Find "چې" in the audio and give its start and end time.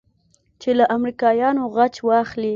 0.61-0.69